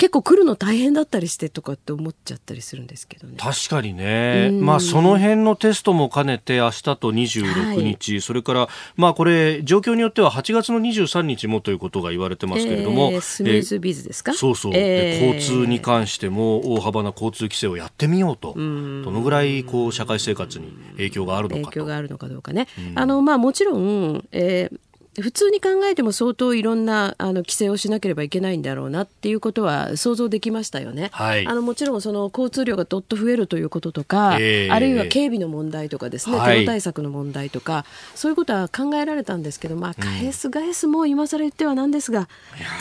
[0.00, 3.34] 結構来るの大変だったりしてとかって思っちゃったりするんですけどね。
[3.36, 4.50] 確かにね。
[4.50, 13.10] まあその辺のテストも兼ねて明日と26日、はい、それからまあこれ状況によっては8月の23日もということが言われてますけれども。
[13.12, 18.54] えー、スムーズビズですか、そうそう、えー、交通に関しても大幅な交通規制をやってみようと。
[18.54, 22.68] どのぐらいこう社会生活に影響があるのか影響があるのかどうかね。
[22.94, 24.80] あのまあもちろん、えー
[25.20, 31.10] 普通に考えても相当いろんなあの規制をしなければいけないんだろうなっていうことは想像できましたよね。
[31.12, 42.28] はい、あのもちろんその交通量がどっと増えるということとか、えー、あるいは警備の問題とかですね、はい、テロ対策の問題とかそういうことは考えられたんですけど、まあ、返す返すも今更言ってはなんですが、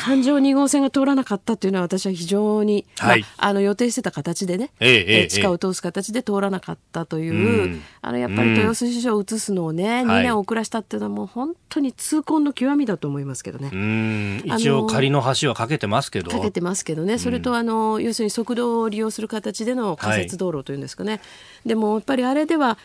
[0.04, 14.42] 環状2号線が通らなかったというのは私は非常に、はい、まあ、あの予定してた形でね、えー、えー、地下を通す形で通らなかったという、うん、あのやっぱり豊洲市場を移すのをね、2年遅らしたっていうのはもう本当に痛恨の極みだと思いますけどね。
[14.46, 16.30] 一応仮の橋はかけてますけど。
[16.30, 17.18] かけてますけどね。
[17.18, 21.14] それとあの、要するに速度を利用する形での仮設道路というんですかね。
[21.14, 21.22] はい、
[21.70, 22.78] でもやっぱりあれでは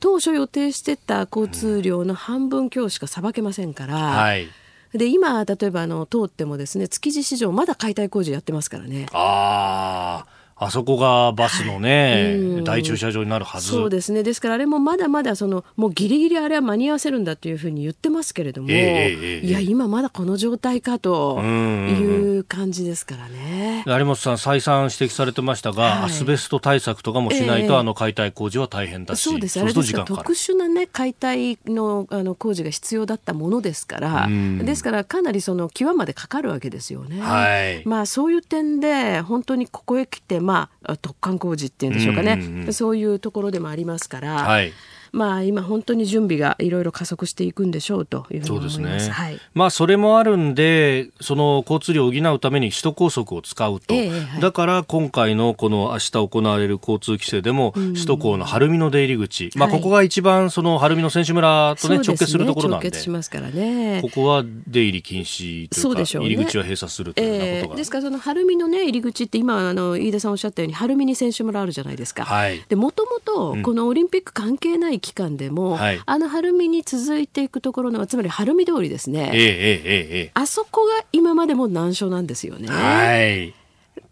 [0.00, 3.94] 当初予定してた交通量の半分強しかさばけませんから。
[3.96, 4.48] はい
[4.92, 9.06] で今例えばあの通ってもですね築地市場まだ解体工事やってますからね。
[9.12, 10.39] ああ。
[10.62, 13.68] あそこがバスのね、はい、大駐車場になるはず。
[13.68, 14.22] そうですね。
[14.22, 23.84] ですからあれもまだまだそのもうギリギリあれは間に合わせるんだというふうに言ってますけれども、えー、いや今まだこの状態かという感じですからね。
[23.86, 29.58] 有本さん再三指摘されてましたが、はい、アスベスト対策とかもしないと、えー、あの解体工事は大変だしそうです。
[29.58, 34.28] あれです特殊なね解体のあの工事が必要だったものですから
[34.62, 44.72] ですからかなりその際までかかるわけですよね、はい、まあそういう点で本当にここへ来てまあ、突貫工事っていうんでしょうかね、うんうん、そういうところでもありますから、はい、
[45.12, 48.74] まあ、今、本当に準備がいろいろ加速していくんでしょうというふうに思います。
[48.76, 72.24] そうですね、はい、まあ、それもあるんで、その交通量を補うために首都高速を使うと、えーはい、だから今回のこの明日行われる交通規制でも、首都高の晴海の出入り口、まあ、ここが一番その晴海の選手村とね、直結するところなんで、しますからね、ここは出入り禁止というか、うね、入り口は閉鎖するというようなことが、えー、ですから、その晴海の、ね、入り口って、今あの、飯田さんおっしゃったように、晴海に選手村あるじゃないですか。
[72.24, 82.68] はい、でもともとこのオリンピック関係ないい期間でも、はい、あの晴海に続いていくところのつまり晴海通りですね、えーえあそこが今までも難所なんですよね。
[82.68, 83.54] はい。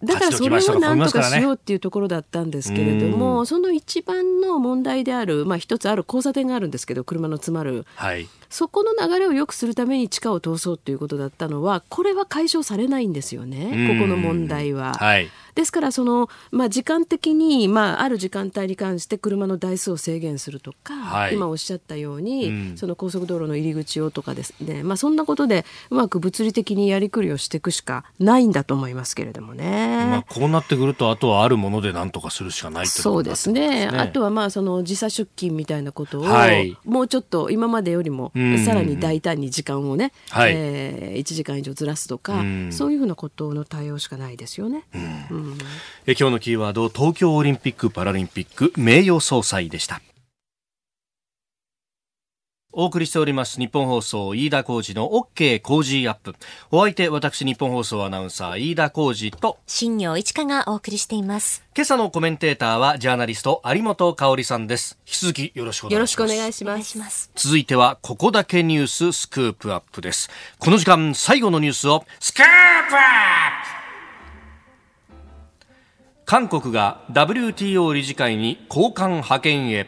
[0.03, 14.94] だからそれをなんとかしようっていうところだったんですけれども、ね、その一番の問題である、まあ、一つある交差点があるんですけど車の詰まる、はい、そこの流れを良くするために地下を通そうということだったのはこれは解消されないんですよねここの問題は。
[14.94, 30.07] はいですからその、まあ、時間的に、まあ、ある時間帯に関して車の台数を制限するとか、はい、今おっしゃったように、うん、その高速道路の入り口をとかですね、まあ、そんなことでうまく物理的にやりくりをしていくしかないんだと思いますけれどもね。
[30.09, 38.30] まあ、こうなってくるとあとはあるもので何とかするしかないってそうですね、あとはまあその時差出勤みたいなことを、はい、もうちょっと今までよりも
[38.64, 44.85] さらに大胆に時間をね、はい、えー、1時間以上ずらすとか、そういうふうなことの対応しかないですよね。
[45.30, 45.47] うん、
[46.07, 50.01] え今日のキーワード東京オリンピック・パラリンピック名誉総裁でした。
[52.70, 56.36] お送りしております日本放送飯田浩二の OK 工事アップ。
[56.70, 61.64] お相手私日本放送アナウンサー飯田浩二と新業一華がお送りしています。
[61.74, 64.96] 今朝のコメンテーターはジャーナリスト有本香里さんです。
[65.07, 66.34] 引き続きよろしくお願いします。
[66.34, 67.30] よろしくお願いします。
[67.34, 70.30] 続いてはここだけニューススクープアップです。
[70.59, 73.78] この時間最後のニュースをスクープアップ
[76.29, 79.87] 韓国が WTO 理事会に高官派遣へ。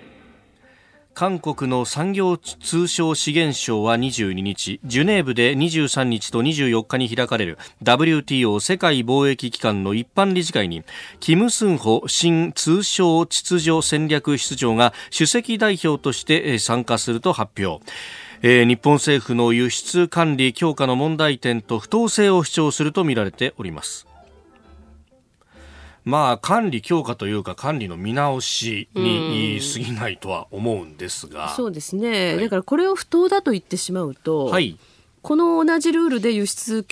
[1.12, 10.82] 韓国の産業通商資源省は22日ジュネーブで23日と24日に開かれる WTO 世界貿易機関の一般理事会に
[11.18, 17.84] キム・スンホ新通商秩序戦略室長が主席代表として参加すると発表。
[18.40, 24.09] えー、日本政府の輸出管理強化の問題点と不当性を主張するとみられております。
[26.04, 34.78] まあ、管理強化というか管理の見直しに過ぎないとは思うんですが、そうですね、はい、だからこれを不当だと言ってしまうと、はい、
[35.22, 36.84] この同じルールで輸出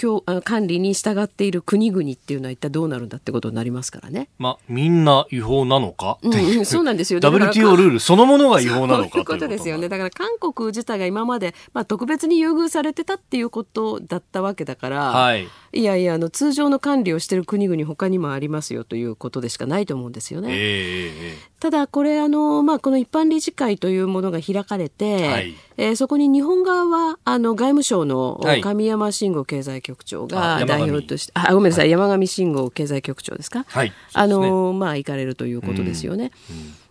[0.45, 4.29] 管理に従っている国々っていうのは一体どうなるんだってことになりますからね。
[4.39, 7.21] まあ、みんな違法なのか、うん、そうなんですよ。
[7.21, 9.89] WTO ルールそのものが違法なのかということですよね。
[9.89, 20.49] だから韓国自体が今まで、まあ、特別に優遇されてたっていうことだったわけだから、はい、いやいやあの通常の管理をしている国々他にもありますよということでしかないと思うんですよね。
[20.53, 28.18] えー、ただこれあの、まあ、この一般理事会というものが開かれて、はい、えー、そこに日本側はあの外務省の
[28.63, 36.33] 神山山慎吾経済局長が代表として、あごめんなさい、はい、山上慎吾経済局長ですか、はい、あの、まあ、行かれるということですよね。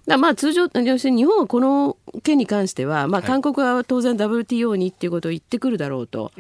[0.08, 6.40] だまあ通常、要するに日本はこの件に関しては、まあ、韓国は当然 WTO にっていうことを言ってくるだろうと、はい、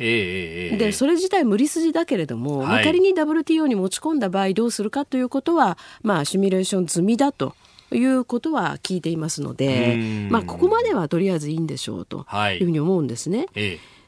[0.77, 7.55] でそれ自体無理筋だけれども、はい、仮に WTO に持ち込んだ場合どうするかということは、まあ、シミュレーション済みだと。
[7.95, 12.61] いうことは聞いていますので、まあ、ここまではとりあえずいいんでしょうとい。
[12.61, 13.45] うふうに思うんですね。
[13.45, 13.67] ただ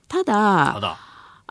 [0.10, 0.97] ただ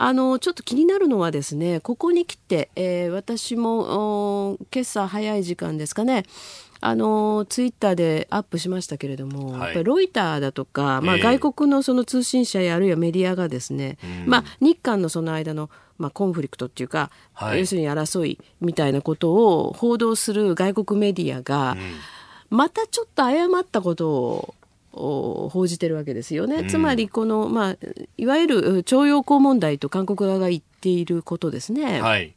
[0.01, 6.25] あのちょっと気になるのはですねここに来て、えー、私も今朝早い時間ですかね
[6.81, 21.77] あのツイッターでアップしましたけれども、はい、やっぱりロイターだとか、まあ、外国のその通信社やあるいはメディアがですね、まあ、日韓のその間の、まあ、コンフリクトっていうか、はい、要するに争いみたいなことを報道する外国メディアが、
[22.51, 24.55] またちょっと誤ったことを
[24.93, 26.57] 報じてるわけですよね。
[26.57, 27.77] うん、つまりこの、まあ、
[28.17, 32.01] いわゆる徴用工問題と韓国側が言っていることですね。
[32.01, 32.35] はい、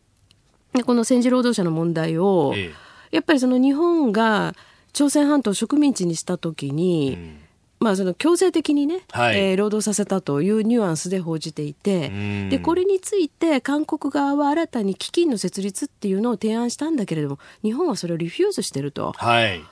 [0.86, 2.72] この戦時労働者の問題を、え
[3.12, 4.56] え、やっぱりその日本が
[4.94, 7.38] 朝鮮半島を植民地にした時に、うん。
[7.82, 12.12] まあ、その強制的にね、はい、えー、労働させたというニュアンスで報じていて、
[12.50, 19.14] でこれについて韓国側は新たに基金の設立っていうのを提案したんだけれども日本はそれをリフューズしてると。
[19.18, 19.64] はい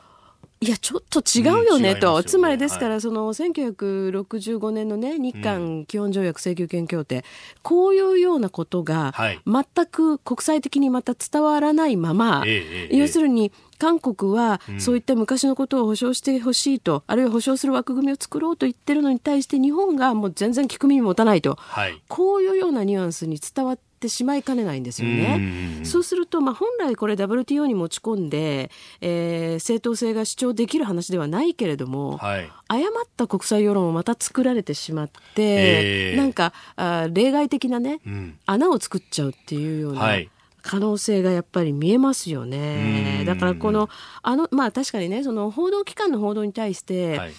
[0.61, 2.15] いや、ちょっと違うよねと。
[2.15, 7.23] うんね、つまりですから、はい、その1965年のね、日韓基本条約請求権協定、うん、
[7.63, 9.13] こういうようなことが、
[9.45, 12.43] 全く国際的にまた伝わらないまま、
[12.91, 25.81] 要するに、韓国はそういった昔のことを保証してほしいと、うん、あるいは保証する枠組みを作ろうと言ってるのに対して日本がもう全然聞く耳持たないと、はい、こういうようなニュアンスに伝わってってしまいかねないんですよね。
[25.83, 28.71] そうすると、まあ、本来これ WTO に持ち込んで、
[29.01, 39.99] えー、正当性が主張できる話ではないけれども、はい、誤った国際世論をまた作られてしまって、えー、なんかあ例外的なね、うん、穴を作っちゃうっていうような。
[39.99, 40.29] はい
[40.61, 43.23] 可能性がやっぱり見えますよね。
[43.25, 43.89] だからこの
[44.21, 47.31] あのまあ確かにねその報道機関の報道に対して、はい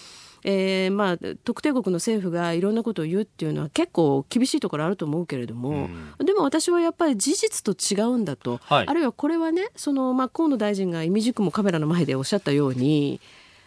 [0.43, 5.89] えーまあ、特定国の政府がいろんなことを言うっていうのは結構厳しいところあると思うけれども、
[6.19, 13.19] うん、でも私はやっぱり事実と違うんだと、はい、あるいはこれはねその、まあ、河野大臣が意味軸もカメラの前でおっしゃったように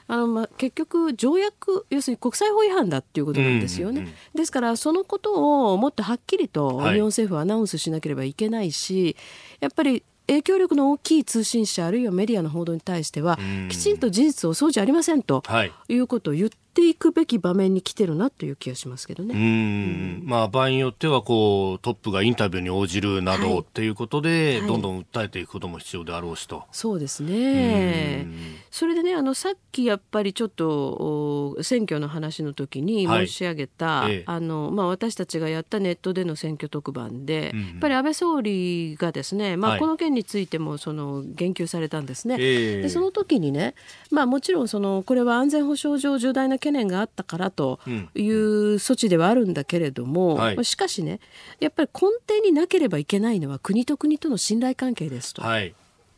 [0.06, 9.16] あのまあ、結局条約要するに国際法違反だっていうことなんですよね、うんうんうん、ですからそのことをもっとはっきりと日本政府はアナウンスしなければいけないし、
[9.60, 13.38] やっぱり影響力の大きい通信社あるいはメディアの報道に対しては
[13.70, 15.42] きちんと事実をそうじゃありませんと
[15.88, 19.34] いうことを言ってていくべき場面に来てるなという気がしますけどね。
[19.34, 26.64] うん、まあ場合によってはこうトップがインタビューに応じるなどっていうことで、どんどん訴えていくことも必要であろうしと。
[26.72, 28.26] そうですね。
[28.70, 42.34] それでねあのさっきやっぱりちょっと選挙の話の時に申し上げた、はい、あのまあ私たちがやったネットでの選挙特番で、うん、やっぱり安倍総理がですね、まあこの件についてもその言及されたんですね。
[42.34, 43.74] はい、でその時にね、
[44.10, 47.78] まあもちろんそのこれは安全保障上重大な懸念があったからと
[48.14, 51.20] いう措置ではあるんだけれども、はい、しかしね
[51.60, 55.42] やっぱり根底になければいけないのは国と国との信頼関係ですと。
[55.42, 55.74] はい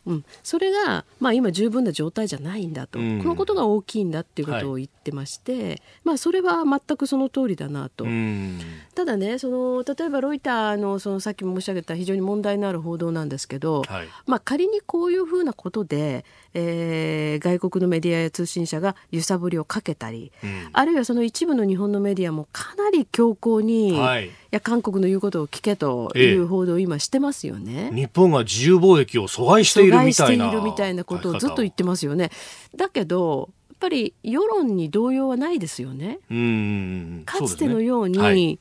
[0.06, 8.60] うん、それが、まあ、今十分な状態じゃないんだと、うん、このことが大きいんだっていうことを言ってまして、はい、まあ、それは全くその通りだなと、うん、
[8.94, 32.30] ただねその例えばロイターのそのさっき申し上げた非常に問題のある報道なんですけど、はい、まあ、仮にこういうふうなことで、えー、外国のメディアや通信社が揺さぶりをかけたり、うん、あるいはその一部の日本のメディアもかなり強硬に、はいや韓国の言うことを聞けという報道を今してますよね、ええ、日本が自由貿易を阻害しているみたいな阻害しているみたいなことをずっと言ってますよね。
[32.74, 36.18] だけどやっぱり世論に動揺はないですよね。
[36.30, 38.58] うんかつてのように、はい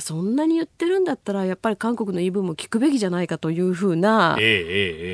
[0.00, 4.36] そんなに言ってるんだったらやっぱり韓国の言い分も聞くべきじゃないかというふうな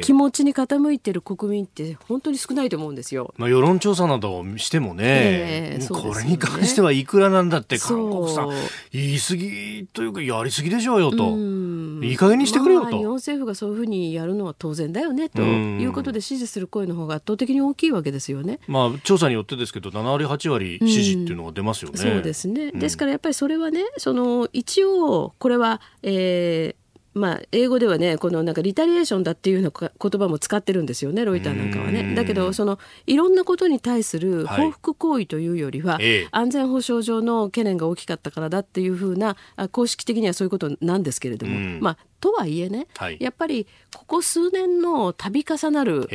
[0.02, 3.32] 気持ちに傾いてる国民って本当に少ないと思うんですよ。
[3.36, 8.50] まあ、世論調査などをしてもねえーね、これに関してはいくらなんだって韓国さん
[8.92, 11.36] 言い過ぎというかやりすぎでしょうよと。
[12.04, 18.58] いい加減にしてくれよと、まあ、日本政府がそういうふうにやるのは当然だよねということで支持する声の方が圧倒的に大きいわけですよね。
[18.66, 21.98] まあ、調査によってですけど7割8割支持っていうのが出ますよね。
[21.98, 22.72] そうですね。
[22.72, 26.82] ですからやっぱりそれはねその一応これは、えー
[27.14, 32.14] まあ、英語ではねこのなんかリタリエーションだっていうような言葉も使ってるんですよねロイターなんかはね。
[32.14, 39.36] だけどそのいろんなことに対する報復行為というよりは、はい、安全保障上の懸念が大きかったからだっていうふうな
[39.72, 46.08] 公式的にはそういうことなんですけれども、まあ、とはいえね、はい、やっぱりここ数年の度重なる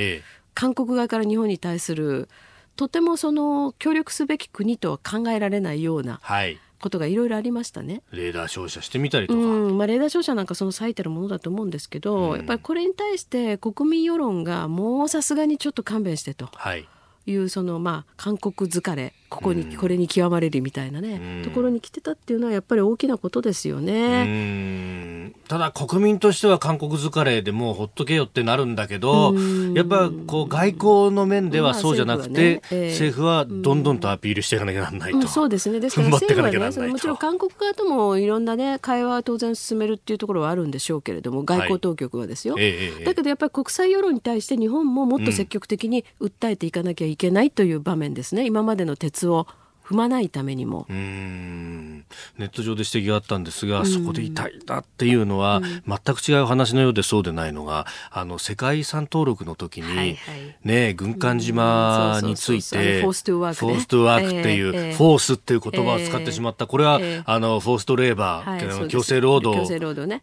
[0.55, 2.27] 韓国側から日本に対する
[2.75, 6.19] とてもその協力すべき国とは考えられないような。
[6.23, 8.01] はいことがいろいろありましたね。
[8.11, 16.49] レーダー照射してみたりとか、うんまあ、レーダー照射なんかその最たるものだと思うんですけど、うん、やっぱりこれに対して国民世論がもうさすがにちょっと勘弁してと。
[16.53, 16.87] はい
[17.27, 25.33] いうそのまあ韓国疲れここに、これに極まれるみたいなね、ところに来てたっていうのはやっぱり大きなことですよね。
[25.49, 29.35] ただ国民としては韓国疲れでもうほっとけよってなるんだけど、
[29.73, 35.27] やっぱこう外交の面ではそうじゃなくて、まあ政府はどんどんとアピールしていかなきゃならないと。
[35.27, 35.81] そうですね。
[35.81, 42.55] ですから 政府はね、そのもちろん韓国側ともいろんなね会話は当然進めるっていうところはあるんでしょうけれども、外交当局はですよ。
[42.55, 48.45] だけどやっぱり国際世論に対して日本ももっと積極的に訴えていかなきゃいけないという場面ですね。
[48.45, 49.47] 今までの鉄を
[49.89, 50.85] 踏まないためにも。
[50.89, 60.17] ネット上で指摘があったんですが、そこで痛いなっていうのは、全く違う話のようでそうでないのが、あの、世界遺産登録の時に、はいはい、
[60.63, 66.67] ね、軍艦島について、フォーストゥワーク、フォーストゥワークっていう、フォースっていう言葉を使ってしまった。
[66.67, 69.67] これは、あの、フォーストレーバー、強制労働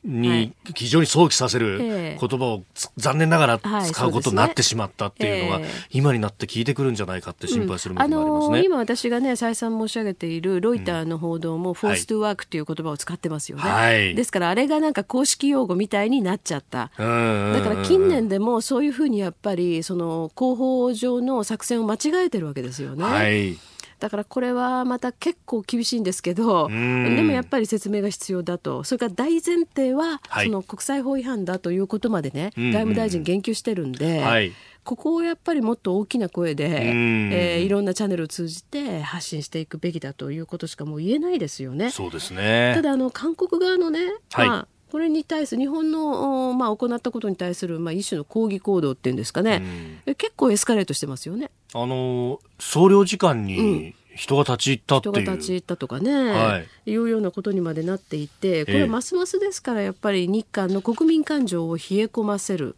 [0.05, 2.65] に非常に想起させる言葉を
[2.99, 8.65] 残念ながら使うことになってしまったっていうのが、今になって聞いてくるんじゃないかって心配するものもありますね。
[8.65, 16.91] 今私がね、再三申し上げているロイターの報道も、フォーストゥワークという言葉を使ってますよね、はい、ですからあれがなんか公式用語みたいになっちゃった。
[16.97, 23.05] だから近年でもそういうふうにやっぱり、その広報上の作戦を間違えてるわけですよね。
[23.05, 23.57] はい。
[24.01, 28.85] だからこれはまた結構厳しいんですけどでもやっぱり説明が必要だと。
[28.85, 34.21] それから大前提は、その国際法違反だということまでね、外務大臣言及してるんで。
[34.21, 34.53] はい
[34.85, 41.91] ここをやっぱりもっと大きな声で、えー、いろんなチャンネルを通じて発信していくべきだということしかもう言えないですよね。
[41.91, 42.73] そうですね。
[42.77, 44.01] ただあの韓国側のね、
[44.33, 49.61] はい、まあこれに対する日本の、まあ、行ったことに対する、まあ、一種の抗議行動っていうんですかね、
[50.07, 51.51] 結構エスカレートしてますよね。
[51.73, 55.15] あの総領事館に人が立ち入ったっていう。
[55.15, 62.77] 人が立ち入ったとかね、はい、いうようなことにまでなっていてこれはますますですからやっぱり日韓の国民感情を冷え込ませる、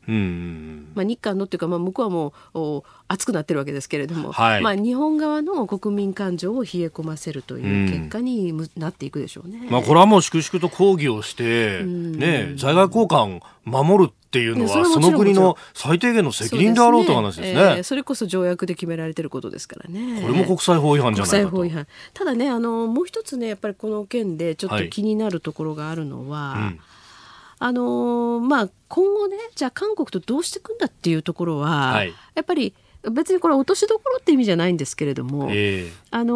[0.94, 9.66] まあ、日韓のっていうか、まあ、向こうはもう熱くなってるわけですけれども、はい、まあ、日本側の国民感情を冷え込ませるという結果になっていくでしょうね。
[9.70, 17.54] まあ、これはもう粛々と抗議をして、ね、在外交換守るっていうのは、その国の最低限の責任であろうという話ですね。
[17.54, 20.20] そ、ねえー、それこそ条約で決められてることですからね。
[20.20, 21.50] これも国際法違反じゃないかと。
[21.50, 21.86] 国際法違反。
[22.12, 26.80] ただね、あの、もう一つね、やっぱりこの件でちょっと気になるところがあるのは、はいうん
[27.58, 32.74] あのまあ、今後ね、じゃあ韓国とどうしていくんだっていうところは、はい、やっぱり
[33.10, 36.34] 別にこれ落としどころって意味じゃないんですけれども、えー、あの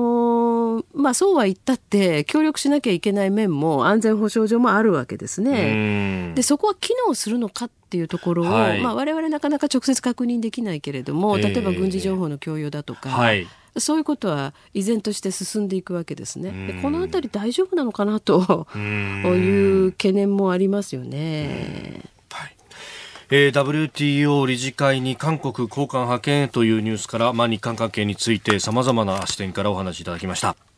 [0.80, 6.32] ー、まあそうは言ったって協力しなきゃいけない面も安全保障上もあるわけですね。
[6.34, 13.48] でそこは機能するのかっていうところを、はい、まあ我々なかなか直接確認できないけれども、例えば軍事情報の共有だとか、はい、
[13.78, 16.72] そういうことは依然として進んでいくわけですね。
[16.72, 22.02] でこの辺り大丈夫なのかなと いう懸念もありますよね。
[23.32, 30.69] えー、WTO 理事会に韓国高官派遣というニュースから、まあ、日韓関係についてさまざまな視点からお話いただきました。